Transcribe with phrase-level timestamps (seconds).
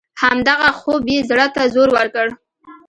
[0.23, 2.27] همدغه خوب یې زړه ته زور ورکړ.